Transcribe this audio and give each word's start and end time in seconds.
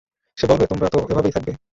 সে 0.37 0.45
বলবে, 0.47 0.65
তোমরা 0.67 0.87
তো 0.89 0.97
এভাবেই 1.09 1.31
থাকবে। 1.31 1.51